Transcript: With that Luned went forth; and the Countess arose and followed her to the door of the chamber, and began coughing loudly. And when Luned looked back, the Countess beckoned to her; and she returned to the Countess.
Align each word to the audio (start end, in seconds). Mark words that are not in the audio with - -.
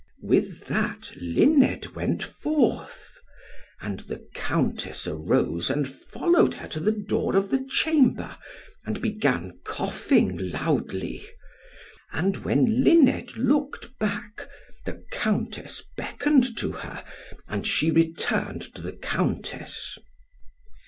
With 0.23 0.65
that 0.65 1.11
Luned 1.17 1.85
went 1.93 2.23
forth; 2.23 3.19
and 3.81 3.99
the 3.99 4.27
Countess 4.33 5.05
arose 5.05 5.69
and 5.69 5.87
followed 5.87 6.55
her 6.55 6.67
to 6.69 6.79
the 6.79 6.91
door 6.91 7.35
of 7.35 7.51
the 7.51 7.63
chamber, 7.69 8.35
and 8.83 8.99
began 8.99 9.59
coughing 9.63 10.37
loudly. 10.49 11.23
And 12.11 12.37
when 12.37 12.83
Luned 12.83 13.37
looked 13.37 13.95
back, 13.99 14.49
the 14.87 15.05
Countess 15.11 15.83
beckoned 15.95 16.57
to 16.57 16.71
her; 16.71 17.03
and 17.47 17.67
she 17.67 17.91
returned 17.91 18.63
to 18.73 18.81
the 18.81 18.93
Countess. 18.93 19.99